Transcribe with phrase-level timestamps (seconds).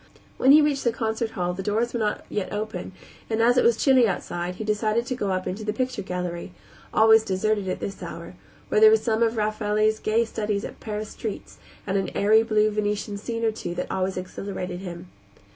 [0.37, 2.91] When he reached the concert hall the doors were not yet open
[3.29, 6.53] and, as it was chilly outside, he decided to go up into the picture gallery
[6.91, 8.33] always deserted at this hour
[8.69, 12.71] where there were some of Raffelli's gay studies of Paris streets and an airy blue
[12.71, 15.07] Venetian scene or two that always exhilarated him.